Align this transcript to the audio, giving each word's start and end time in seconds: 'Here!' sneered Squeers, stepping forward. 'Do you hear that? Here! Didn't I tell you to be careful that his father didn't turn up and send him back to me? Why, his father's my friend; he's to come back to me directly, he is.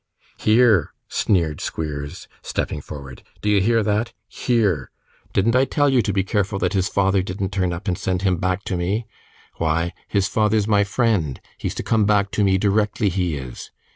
'Here!' 0.39 0.95
sneered 1.09 1.61
Squeers, 1.61 2.27
stepping 2.41 2.81
forward. 2.81 3.21
'Do 3.43 3.51
you 3.51 3.61
hear 3.61 3.83
that? 3.83 4.13
Here! 4.27 4.89
Didn't 5.31 5.55
I 5.55 5.63
tell 5.65 5.89
you 5.89 6.01
to 6.01 6.11
be 6.11 6.23
careful 6.23 6.57
that 6.57 6.73
his 6.73 6.87
father 6.89 7.21
didn't 7.21 7.51
turn 7.51 7.71
up 7.71 7.87
and 7.87 7.95
send 7.99 8.23
him 8.23 8.37
back 8.37 8.63
to 8.63 8.75
me? 8.75 9.05
Why, 9.57 9.93
his 10.07 10.27
father's 10.27 10.67
my 10.67 10.83
friend; 10.83 11.39
he's 11.55 11.75
to 11.75 11.83
come 11.83 12.05
back 12.05 12.31
to 12.31 12.43
me 12.43 12.57
directly, 12.57 13.09
he 13.09 13.35
is. 13.37 13.69